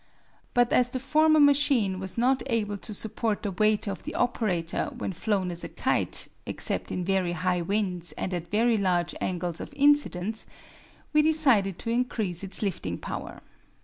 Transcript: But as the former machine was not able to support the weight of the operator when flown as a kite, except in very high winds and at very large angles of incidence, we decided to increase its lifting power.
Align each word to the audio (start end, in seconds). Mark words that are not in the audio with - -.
But 0.55 0.73
as 0.73 0.89
the 0.89 0.99
former 0.99 1.39
machine 1.39 1.99
was 1.99 2.17
not 2.17 2.41
able 2.47 2.75
to 2.79 2.91
support 2.91 3.43
the 3.43 3.51
weight 3.51 3.87
of 3.87 4.01
the 4.01 4.15
operator 4.15 4.91
when 4.97 5.13
flown 5.13 5.51
as 5.51 5.63
a 5.63 5.69
kite, 5.69 6.27
except 6.47 6.91
in 6.91 7.05
very 7.05 7.33
high 7.33 7.61
winds 7.61 8.11
and 8.13 8.33
at 8.33 8.49
very 8.49 8.77
large 8.79 9.13
angles 9.21 9.61
of 9.61 9.71
incidence, 9.75 10.47
we 11.13 11.21
decided 11.21 11.77
to 11.77 11.91
increase 11.91 12.43
its 12.43 12.63
lifting 12.63 12.97
power. 12.97 13.41